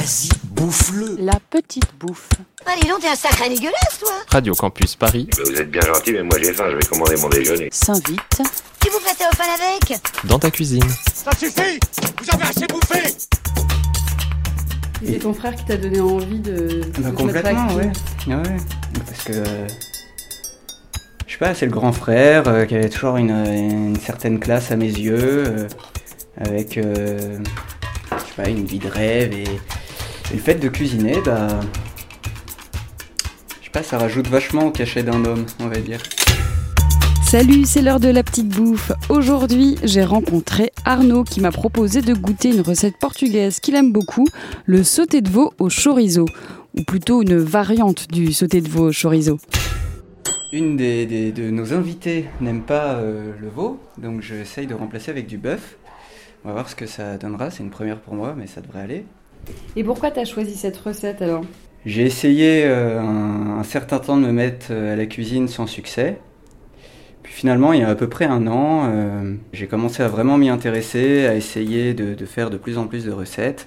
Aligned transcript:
Vas-y, 0.00 0.30
bouffe-le. 0.44 1.16
La 1.18 1.38
petite 1.50 1.90
bouffe. 1.98 2.30
Allez, 2.64 2.88
donc, 2.88 3.00
t'es 3.00 3.08
un 3.08 3.14
sacré 3.14 3.50
dégueulasse, 3.50 3.98
toi 4.00 4.12
Radio 4.28 4.54
Campus 4.54 4.96
Paris, 4.96 5.28
vous 5.44 5.52
êtes 5.60 5.70
bien 5.70 5.82
gentil, 5.82 6.12
mais 6.12 6.22
moi 6.22 6.38
j'ai 6.42 6.54
faim, 6.54 6.64
je 6.70 6.76
vais 6.76 6.86
commander 6.86 7.16
mon 7.20 7.28
déjeuner. 7.28 7.68
S'invite. 7.70 8.40
Tu 8.80 8.88
vous 8.90 8.98
prêtais 9.00 9.24
au 9.30 9.36
fan 9.36 9.46
avec 9.60 10.00
dans 10.24 10.38
ta 10.38 10.50
cuisine. 10.50 10.82
Ça 11.12 11.30
suffit 11.38 11.78
Vous 12.22 12.30
avez 12.34 12.44
assez 12.44 12.66
bouffé 12.66 12.98
Et 15.02 15.12
c'est 15.12 15.18
ton 15.18 15.34
frère 15.34 15.54
qui 15.54 15.66
t'a 15.66 15.76
donné 15.76 16.00
envie 16.00 16.38
de. 16.40 16.52
de 16.80 17.02
Bah, 17.02 17.10
complètement, 17.10 17.74
ouais. 17.74 17.90
ouais. 18.28 18.56
Parce 19.06 19.22
que. 19.24 19.32
euh, 19.34 19.66
Je 21.26 21.32
sais 21.34 21.38
pas, 21.38 21.54
c'est 21.54 21.66
le 21.66 21.72
grand 21.72 21.92
frère 21.92 22.44
euh, 22.48 22.64
qui 22.64 22.74
avait 22.74 22.88
toujours 22.88 23.18
une, 23.18 23.30
une 23.30 24.00
certaine 24.00 24.40
classe 24.40 24.70
à 24.70 24.76
mes 24.76 24.86
yeux, 24.88 25.44
euh, 25.46 25.68
avec. 26.38 26.78
euh, 26.78 27.38
je 28.12 28.16
sais 28.16 28.42
pas, 28.42 28.48
une 28.48 28.64
vie 28.64 28.78
de 28.78 28.88
rêve 28.88 29.32
et, 29.34 29.44
et 30.30 30.34
le 30.34 30.40
fait 30.40 30.54
de 30.56 30.68
cuisiner, 30.68 31.16
bah. 31.24 31.48
Je 33.60 33.64
sais 33.66 33.70
pas, 33.72 33.82
ça 33.82 33.98
rajoute 33.98 34.26
vachement 34.28 34.66
au 34.66 34.70
cachet 34.70 35.02
d'un 35.02 35.24
homme, 35.24 35.46
on 35.60 35.66
va 35.68 35.78
dire. 35.78 36.00
Salut, 37.24 37.64
c'est 37.64 37.82
l'heure 37.82 38.00
de 38.00 38.08
la 38.08 38.24
petite 38.24 38.48
bouffe. 38.48 38.90
Aujourd'hui, 39.08 39.76
j'ai 39.84 40.02
rencontré 40.02 40.72
Arnaud 40.84 41.22
qui 41.22 41.40
m'a 41.40 41.52
proposé 41.52 42.02
de 42.02 42.12
goûter 42.12 42.50
une 42.50 42.60
recette 42.60 42.94
portugaise 43.00 43.60
qu'il 43.60 43.76
aime 43.76 43.92
beaucoup, 43.92 44.26
le 44.66 44.82
sauté 44.82 45.20
de 45.20 45.28
veau 45.30 45.52
au 45.60 45.68
chorizo, 45.70 46.26
ou 46.76 46.82
plutôt 46.82 47.22
une 47.22 47.36
variante 47.36 48.08
du 48.10 48.32
sauté 48.32 48.60
de 48.60 48.68
veau 48.68 48.88
au 48.88 48.92
chorizo. 48.92 49.38
Une 50.52 50.76
des, 50.76 51.06
des- 51.06 51.30
de 51.30 51.50
nos 51.50 51.72
invités 51.72 52.24
n'aime 52.40 52.62
pas 52.62 52.94
euh, 52.94 53.32
le 53.40 53.48
veau, 53.48 53.78
donc 53.98 54.20
j'essaye 54.22 54.66
de 54.66 54.74
remplacer 54.74 55.12
avec 55.12 55.28
du 55.28 55.38
bœuf. 55.38 55.76
On 56.44 56.48
va 56.48 56.54
voir 56.54 56.68
ce 56.68 56.74
que 56.74 56.86
ça 56.86 57.16
donnera, 57.16 57.52
c'est 57.52 57.62
une 57.62 57.70
première 57.70 58.00
pour 58.00 58.14
moi, 58.14 58.34
mais 58.36 58.48
ça 58.48 58.60
devrait 58.60 58.80
aller. 58.80 59.04
Et 59.76 59.84
pourquoi 59.84 60.10
t'as 60.10 60.24
choisi 60.24 60.56
cette 60.56 60.76
recette 60.76 61.22
alors? 61.22 61.44
J'ai 61.86 62.02
essayé 62.02 62.64
euh, 62.66 63.00
un, 63.00 63.62
certain 63.62 64.00
temps 64.00 64.18
de 64.18 64.22
me 64.26 64.32
mettre 64.32 64.66
euh, 64.70 64.92
à 64.92 64.96
la 64.96 65.06
cuisine 65.06 65.48
sans 65.48 65.66
succès. 65.66 66.18
Puis 67.22 67.32
finalement, 67.32 67.72
il 67.72 67.80
y 67.80 67.82
a 67.82 67.88
à 67.88 67.94
peu 67.94 68.08
près 68.08 68.26
un 68.26 68.46
an, 68.46 68.90
euh, 68.92 69.34
j'ai 69.54 69.66
commencé 69.66 70.02
à 70.02 70.08
vraiment 70.08 70.36
m'y 70.36 70.50
intéresser, 70.50 71.26
à 71.26 71.34
essayer 71.34 71.94
de, 71.94 72.26
faire 72.26 72.50
de 72.50 72.58
plus 72.58 72.76
en 72.76 72.86
plus 72.86 73.04
de 73.04 73.12
recettes. 73.12 73.66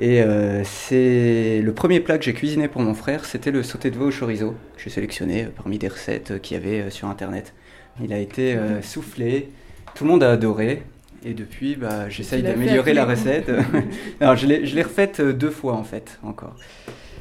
Et 0.00 0.24
c'est 0.64 1.60
le 1.62 1.72
premier 1.72 2.00
plat 2.00 2.18
que 2.18 2.24
j'ai 2.24 2.34
cuisiné 2.34 2.66
pour 2.66 2.82
mon 2.82 2.94
frère, 2.94 3.24
c'était 3.24 3.52
le 3.52 3.62
sauté 3.62 3.92
de 3.92 3.96
veau 3.96 4.08
au 4.08 4.10
chorizo. 4.10 4.56
J'ai 4.76 4.90
sélectionné 4.90 5.46
parmi 5.56 5.78
des 5.78 5.86
recettes 5.86 6.42
qu'il 6.42 6.56
y 6.56 6.60
avait 6.60 6.90
sur 6.90 7.06
internet. 7.06 7.54
Il 8.02 8.12
a 8.12 8.18
été 8.18 8.58
soufflé, 8.82 9.50
tout 9.94 10.02
le 10.02 10.10
monde 10.10 10.24
a 10.24 10.32
adoré. 10.32 10.82
Et 11.24 11.32
depuis, 11.34 11.76
bah, 11.76 12.08
j'essaye 12.08 12.42
d'améliorer 12.42 12.92
la 12.92 13.04
recette. 13.06 13.50
Alors, 14.20 14.36
je 14.36 14.46
l'ai 14.46 14.82
refaite 14.82 15.20
euh, 15.20 15.32
deux 15.32 15.50
fois 15.50 15.74
en 15.74 15.84
fait, 15.84 16.18
encore. 16.22 16.54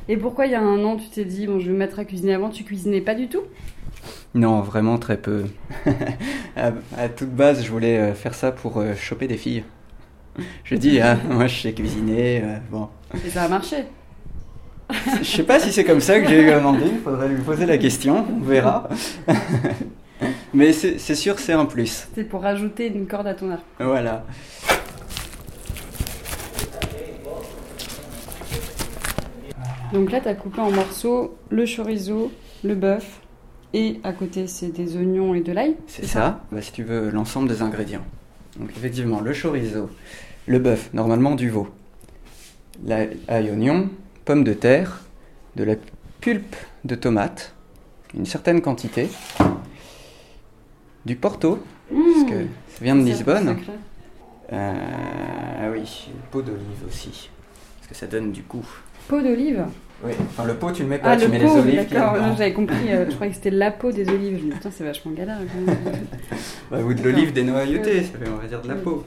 Et 0.09 0.17
pourquoi 0.17 0.45
il 0.45 0.51
y 0.51 0.55
a 0.55 0.61
un 0.61 0.83
an 0.83 0.97
tu 0.97 1.07
t'es 1.09 1.23
dit, 1.23 1.47
bon 1.47 1.59
je 1.59 1.67
vais 1.67 1.71
me 1.71 1.77
mettre 1.77 1.99
à 1.99 2.05
cuisiner 2.05 2.33
avant, 2.33 2.49
tu 2.49 2.63
cuisinais 2.65 2.99
pas 2.99 3.15
du 3.15 3.29
tout? 3.29 3.43
Non, 4.35 4.59
vraiment 4.61 4.97
très 4.97 5.15
peu. 5.15 5.45
à, 6.57 6.71
à 6.97 7.07
toute 7.07 7.29
base, 7.29 7.63
je 7.63 7.71
voulais 7.71 7.97
euh, 7.97 8.13
faire 8.13 8.33
ça 8.35 8.51
pour 8.51 8.77
euh, 8.79 8.93
choper 8.95 9.27
des 9.27 9.37
filles. 9.37 9.63
Je 10.65 10.75
dis, 10.75 10.99
ah, 10.99 11.17
moi 11.29 11.47
je 11.47 11.61
sais 11.61 11.71
cuisiner. 11.73 12.41
euh, 12.43 12.57
bon, 12.69 12.89
Et 13.25 13.29
ça 13.29 13.43
a 13.43 13.47
marché. 13.47 13.85
je 15.19 15.23
sais 15.23 15.43
pas 15.43 15.59
si 15.59 15.71
c'est 15.71 15.85
comme 15.85 16.01
ça 16.01 16.19
que 16.19 16.27
j'ai 16.27 16.41
eu 16.41 16.49
Amandine. 16.49 16.95
Il 16.95 16.99
faudrait 17.01 17.29
lui 17.29 17.41
poser 17.41 17.65
la 17.65 17.77
question. 17.77 18.25
On 18.37 18.43
verra. 18.43 18.89
Mais 20.53 20.71
c'est 20.71 21.15
sûr, 21.15 21.39
c'est 21.39 21.53
un 21.53 21.65
plus. 21.65 22.07
C'est 22.13 22.23
pour 22.23 22.41
rajouter 22.41 22.87
une 22.87 23.07
corde 23.07 23.27
à 23.27 23.33
ton 23.33 23.49
arc. 23.49 23.63
Voilà. 23.79 24.23
Donc 29.93 30.11
là, 30.11 30.19
tu 30.21 30.27
as 30.27 30.35
coupé 30.35 30.59
en 30.59 30.71
morceaux 30.71 31.37
le 31.49 31.65
chorizo, 31.65 32.31
le 32.63 32.75
bœuf, 32.75 33.19
et 33.73 33.99
à 34.03 34.13
côté, 34.13 34.47
c'est 34.47 34.69
des 34.69 34.95
oignons 34.95 35.33
et 35.33 35.41
de 35.41 35.51
l'ail. 35.51 35.75
C'est 35.87 36.05
ça. 36.05 36.41
Bah, 36.51 36.61
si 36.61 36.71
tu 36.71 36.83
veux, 36.83 37.09
l'ensemble 37.09 37.47
des 37.47 37.61
ingrédients. 37.61 38.03
Donc 38.59 38.69
effectivement, 38.69 39.21
le 39.21 39.33
chorizo, 39.33 39.89
le 40.45 40.59
bœuf, 40.59 40.91
normalement 40.93 41.33
du 41.33 41.49
veau, 41.49 41.67
l'ail, 42.85 43.17
ail, 43.27 43.49
oignon, 43.49 43.89
pommes 44.25 44.43
de 44.43 44.53
terre, 44.53 45.01
de 45.55 45.63
la 45.63 45.75
pulpe 46.21 46.55
de 46.85 46.93
tomate, 46.95 47.55
une 48.15 48.25
certaine 48.25 48.61
quantité, 48.61 49.09
du 51.05 51.15
porto, 51.15 51.59
parce 51.89 52.29
que 52.31 52.45
ça 52.69 52.83
vient 52.83 52.95
de 52.95 53.01
Mmh. 53.01 53.05
Lisbonne. 53.05 53.57
Euh, 54.51 54.73
ah 55.61 55.69
oui, 55.71 56.09
peau 56.31 56.41
d'olive 56.41 56.83
aussi, 56.87 57.29
parce 57.77 57.87
que 57.89 57.95
ça 57.95 58.07
donne 58.07 58.31
du 58.31 58.41
goût. 58.43 58.65
Peau 59.07 59.21
d'olive. 59.21 59.65
Oui, 60.03 60.11
enfin 60.19 60.43
le 60.45 60.55
pot 60.55 60.71
tu 60.71 60.83
le 60.83 60.89
mets 60.89 60.97
pas, 60.97 61.11
Ah, 61.11 61.17
tu 61.17 61.25
le 61.25 61.31
mets 61.31 61.39
pot, 61.39 61.45
les 61.55 61.59
olives. 61.61 61.89
d'accord. 61.89 62.15
J'avais 62.37 62.53
compris, 62.53 62.89
euh, 62.91 63.05
je 63.09 63.11
croyais 63.15 63.31
que 63.31 63.37
c'était 63.37 63.51
la 63.51 63.71
peau 63.71 63.91
des 63.91 64.07
olives. 64.09 64.37
Je 64.39 64.45
me 64.45 64.49
dis, 64.51 64.57
putain, 64.57 64.69
c'est 64.71 64.83
vachement 64.83 65.11
galère. 65.13 65.37
Bah, 66.71 66.79
ou 66.81 66.93
de 66.93 67.01
l'olive 67.03 67.31
dénoyautée, 67.33 68.03
ça 68.03 68.17
fait 68.17 68.29
on 68.29 68.37
va 68.37 68.47
dire 68.47 68.61
de 68.61 68.67
la 68.67 68.75
peau. 68.75 69.05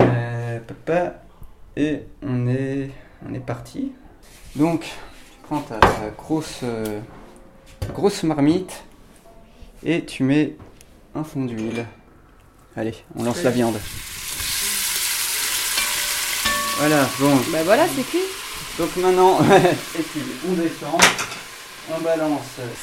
Euh, 0.00 0.58
papa, 0.66 1.22
et 1.76 2.00
on 2.22 2.46
est, 2.48 2.90
on 3.28 3.34
est 3.34 3.44
parti. 3.44 3.92
Donc, 4.56 4.80
tu 4.82 4.88
prends 5.42 5.60
ta 5.60 5.78
grosse, 6.16 6.60
euh, 6.62 7.00
grosse 7.92 8.22
marmite 8.22 8.84
et 9.84 10.04
tu 10.04 10.22
mets 10.22 10.54
un 11.14 11.24
fond 11.24 11.44
d'huile. 11.44 11.86
Allez, 12.76 12.94
on 13.16 13.24
lance 13.24 13.42
la 13.42 13.50
viande. 13.50 13.78
Voilà, 16.78 17.08
bon. 17.18 17.36
bah 17.52 17.62
voilà, 17.64 17.86
c'est 17.94 18.02
cuit. 18.02 18.18
Donc 18.78 18.96
maintenant, 18.96 19.38
on 20.48 20.52
descend, 20.54 21.00
on 21.90 22.00
balance. 22.00 22.40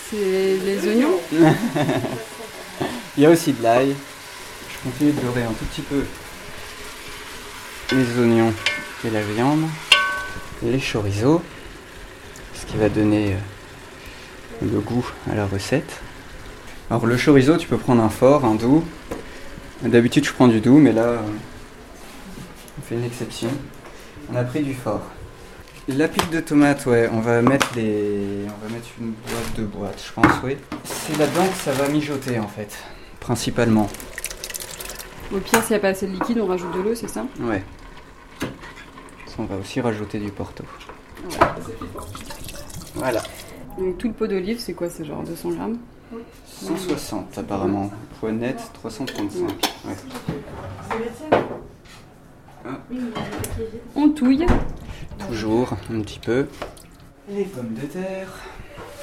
C'est 0.09 0.57
les 0.63 0.87
oignons. 0.87 1.19
Il 3.17 3.23
y 3.23 3.25
a 3.25 3.29
aussi 3.29 3.53
de 3.53 3.63
l'ail. 3.63 3.95
Je 4.69 4.89
continue 4.89 5.11
de 5.11 5.21
dorer 5.21 5.43
un 5.43 5.53
tout 5.53 5.65
petit 5.65 5.81
peu 5.81 6.05
les 7.91 8.19
oignons 8.19 8.53
et 9.03 9.09
la 9.09 9.21
viande, 9.21 9.63
les 10.61 10.79
chorizo, 10.79 11.41
ce 12.53 12.65
qui 12.67 12.77
va 12.77 12.87
donner 12.87 13.33
euh, 13.33 14.67
le 14.71 14.79
goût 14.79 15.05
à 15.31 15.35
la 15.35 15.47
recette. 15.47 15.99
Alors 16.89 17.05
le 17.05 17.17
chorizo, 17.17 17.57
tu 17.57 17.67
peux 17.67 17.77
prendre 17.77 18.01
un 18.01 18.09
fort, 18.09 18.45
un 18.45 18.55
doux. 18.55 18.83
D'habitude, 19.83 20.25
je 20.25 20.33
prends 20.33 20.47
du 20.47 20.59
doux, 20.59 20.79
mais 20.79 20.91
là, 20.91 21.03
euh, 21.03 21.19
on 22.77 22.81
fait 22.81 22.95
une 22.95 23.03
exception. 23.03 23.49
On 24.31 24.35
a 24.35 24.43
pris 24.43 24.61
du 24.63 24.73
fort. 24.73 25.01
La 25.87 26.07
pile 26.07 26.29
de 26.29 26.39
tomates, 26.39 26.85
ouais, 26.87 27.09
on 27.13 27.19
va 27.19 27.41
mettre 27.41 27.67
les, 27.75 28.45
on 28.45 28.67
va 28.67 28.73
mettre 28.73 28.87
une 28.99 29.11
boîte 29.11 29.55
de 29.57 29.65
boîtes, 29.65 30.03
je 30.05 30.13
pense, 30.13 30.33
oui. 30.43 30.57
C'est 30.83 31.17
là-dedans 31.17 31.47
que 31.47 31.57
ça 31.57 31.71
va 31.71 31.87
mijoter 31.89 32.39
en 32.39 32.47
fait, 32.47 32.77
principalement. 33.19 33.87
Au 35.31 35.37
pire, 35.37 35.61
s'il 35.61 35.71
n'y 35.71 35.75
a 35.77 35.79
pas 35.79 35.89
assez 35.89 36.07
de 36.07 36.11
liquide, 36.11 36.39
on 36.39 36.47
rajoute 36.47 36.75
de 36.75 36.81
l'eau, 36.81 36.95
c'est 36.95 37.07
ça? 37.07 37.25
Ouais. 37.39 37.63
Ça, 39.27 39.35
on 39.39 39.45
va 39.45 39.57
aussi 39.57 39.79
rajouter 39.79 40.19
du 40.19 40.31
porto. 40.31 40.63
Voilà. 42.95 43.21
Donc 43.77 43.97
tout 43.97 44.07
le 44.07 44.13
pot 44.13 44.27
d'olive, 44.27 44.59
c'est 44.59 44.73
quoi 44.73 44.89
C'est 44.89 45.05
genre 45.05 45.23
200 45.23 45.51
grammes? 45.51 45.77
160 46.45 47.37
apparemment. 47.37 47.91
Poids 48.19 48.31
net 48.31 48.57
335. 48.73 49.49
Ouais. 49.85 49.93
On 53.95 54.09
touille. 54.09 54.45
Toujours 55.27 55.73
un 55.93 56.01
petit 56.01 56.19
peu. 56.19 56.47
Les 57.29 57.45
pommes 57.45 57.73
de 57.73 57.85
terre. 57.85 58.27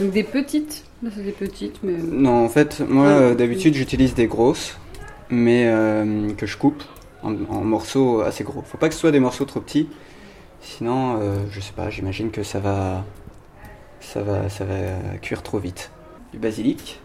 Donc 0.00 0.10
des 0.10 0.24
petites. 0.24 0.84
Là, 1.02 1.10
c'est 1.14 1.22
des 1.22 1.32
petites, 1.32 1.82
mais. 1.82 1.96
Non, 1.96 2.44
en 2.44 2.48
fait, 2.48 2.80
moi 2.80 3.06
euh, 3.06 3.34
d'habitude 3.34 3.74
j'utilise 3.74 4.14
des 4.14 4.26
grosses, 4.26 4.78
mais 5.30 5.66
euh, 5.66 6.32
que 6.34 6.46
je 6.46 6.56
coupe 6.56 6.82
en, 7.22 7.34
en 7.48 7.60
morceaux 7.62 8.20
assez 8.20 8.44
gros. 8.44 8.62
Faut 8.62 8.78
pas 8.78 8.88
que 8.88 8.94
ce 8.94 9.00
soit 9.00 9.12
des 9.12 9.20
morceaux 9.20 9.44
trop 9.44 9.60
petits, 9.60 9.88
sinon, 10.60 11.18
euh, 11.20 11.36
je 11.50 11.60
sais 11.60 11.72
pas, 11.72 11.90
j'imagine 11.90 12.30
que 12.30 12.42
ça 12.42 12.60
va, 12.60 13.04
ça 14.00 14.22
va, 14.22 14.48
ça 14.48 14.64
va 14.64 15.18
cuire 15.20 15.42
trop 15.42 15.58
vite. 15.58 15.90
Du 16.32 16.38
basilic, 16.38 17.00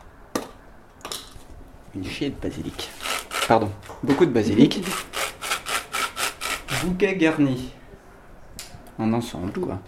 une 1.95 2.03
chier 2.05 2.29
de 2.29 2.35
basilic. 2.41 2.89
Pardon, 3.47 3.69
beaucoup 4.03 4.25
de 4.25 4.31
basilic. 4.31 4.83
Bouquet 6.83 7.15
garni 7.15 7.71
en 8.97 9.13
ensemble, 9.13 9.51
quoi. 9.53 9.79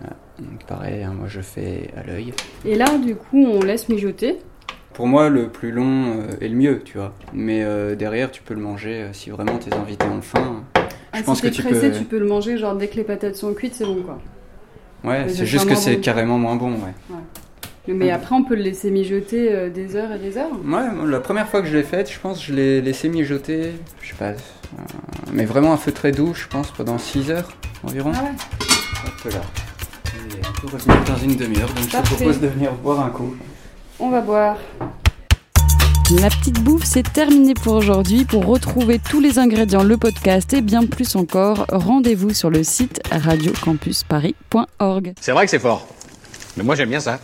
Voilà. 0.00 0.16
Donc 0.38 0.64
pareil, 0.66 1.02
hein, 1.02 1.14
moi 1.18 1.26
je 1.28 1.40
fais 1.40 1.90
à 1.96 2.02
l'œil. 2.02 2.32
Et 2.64 2.74
là, 2.74 2.98
du 2.98 3.16
coup, 3.16 3.44
on 3.44 3.60
laisse 3.60 3.88
mijoter. 3.88 4.38
Pour 4.92 5.06
moi, 5.06 5.30
le 5.30 5.48
plus 5.48 5.72
long 5.72 6.18
euh, 6.20 6.26
est 6.42 6.48
le 6.48 6.54
mieux, 6.56 6.82
tu 6.84 6.98
vois. 6.98 7.14
Mais 7.32 7.62
euh, 7.64 7.94
derrière, 7.94 8.30
tu 8.30 8.42
peux 8.42 8.52
le 8.54 8.60
manger 8.60 9.02
euh, 9.04 9.12
si 9.14 9.30
vraiment 9.30 9.56
tes 9.58 9.72
invités 9.74 10.06
ont 10.06 10.20
faim. 10.20 10.64
Je 10.76 10.80
Ah, 11.12 11.22
pense 11.24 11.38
si 11.38 11.44
que 11.44 11.48
tu 11.48 11.62
pressé, 11.62 11.90
peux. 11.90 11.96
tu 11.98 12.04
peux 12.04 12.18
le 12.18 12.26
manger, 12.26 12.58
genre 12.58 12.76
dès 12.76 12.88
que 12.88 12.96
les 12.96 13.04
patates 13.04 13.36
sont 13.36 13.54
cuites, 13.54 13.74
c'est 13.74 13.86
bon 13.86 14.02
quoi. 14.02 14.18
Ouais, 15.04 15.28
c'est 15.28 15.46
juste 15.46 15.66
que 15.68 15.74
c'est 15.74 15.98
carrément 16.00 16.38
moins 16.38 16.56
bon, 16.56 16.72
ouais. 16.74 16.92
Mais 17.88 18.06
Mhm. 18.06 18.12
après, 18.14 18.34
on 18.36 18.44
peut 18.44 18.54
le 18.54 18.62
laisser 18.62 18.90
mijoter 18.92 19.52
euh, 19.52 19.68
des 19.68 19.96
heures 19.96 20.12
et 20.12 20.18
des 20.18 20.38
heures. 20.38 20.50
Ouais, 20.52 20.58
moi, 20.64 20.84
la 21.06 21.18
première 21.20 21.48
fois 21.48 21.60
que 21.62 21.66
je 21.68 21.76
l'ai 21.76 21.82
faite, 21.82 22.08
je 22.12 22.18
pense 22.20 22.38
que 22.38 22.44
je 22.46 22.52
l'ai 22.52 22.80
laissé 22.80 23.08
mijoter, 23.08 23.72
je 24.02 24.08
sais 24.10 24.14
pas, 24.16 24.26
euh, 24.30 24.34
mais 25.32 25.44
vraiment 25.44 25.72
à 25.72 25.76
feu 25.76 25.90
très 25.90 26.12
doux, 26.12 26.32
je 26.34 26.46
pense, 26.46 26.70
pendant 26.70 26.98
6 26.98 27.30
heures 27.32 27.50
environ. 27.82 28.12
Ah 28.14 28.22
ouais 28.22 28.30
Voilà. 29.24 29.40
Et 30.14 30.18
on 30.48 30.52
peut 30.60 30.68
revenir 30.76 31.02
dans 31.04 31.16
une 31.16 31.34
demi-heure, 31.36 31.66
donc 31.68 31.78
je 31.90 31.96
te 31.96 32.02
propose 32.14 32.38
de 32.40 32.46
venir 32.46 32.72
boire 32.74 33.00
un 33.04 33.10
coup. 33.10 33.34
On 33.98 34.10
va 34.10 34.20
boire. 34.20 34.56
La 36.20 36.28
petite 36.28 36.62
bouffe, 36.62 36.84
c'est 36.84 37.10
terminé 37.12 37.54
pour 37.54 37.72
aujourd'hui. 37.74 38.24
Pour 38.24 38.44
retrouver 38.46 39.00
tous 39.00 39.18
les 39.18 39.38
ingrédients, 39.40 39.82
le 39.82 39.96
podcast 39.96 40.52
et 40.52 40.60
bien 40.60 40.84
plus 40.86 41.16
encore, 41.16 41.66
rendez-vous 41.70 42.30
sur 42.34 42.50
le 42.50 42.62
site 42.62 43.00
radiocampusparis.org. 43.10 45.14
C'est 45.20 45.32
vrai 45.32 45.46
que 45.46 45.50
c'est 45.50 45.58
fort. 45.58 45.88
Mais 46.56 46.62
moi 46.62 46.74
j'aime 46.74 46.90
bien 46.90 47.00
ça. 47.00 47.18